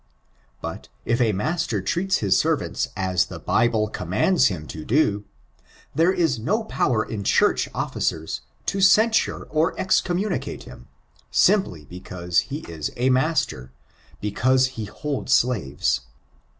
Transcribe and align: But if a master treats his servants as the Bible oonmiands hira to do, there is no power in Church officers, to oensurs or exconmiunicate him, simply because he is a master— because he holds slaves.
But 0.61 0.87
if 1.05 1.21
a 1.21 1.31
master 1.31 1.79
treats 1.79 2.17
his 2.25 2.35
servants 2.35 2.87
as 2.97 3.25
the 3.27 3.37
Bible 3.37 3.87
oonmiands 3.87 4.47
hira 4.47 4.65
to 4.65 4.83
do, 4.83 5.25
there 5.93 6.11
is 6.11 6.39
no 6.39 6.63
power 6.63 7.05
in 7.05 7.23
Church 7.23 7.69
officers, 7.71 8.41
to 8.65 8.79
oensurs 8.79 9.45
or 9.51 9.75
exconmiunicate 9.75 10.63
him, 10.63 10.87
simply 11.29 11.85
because 11.85 12.39
he 12.49 12.61
is 12.61 12.89
a 12.97 13.11
master— 13.11 13.73
because 14.19 14.69
he 14.69 14.85
holds 14.85 15.33
slaves. 15.33 16.01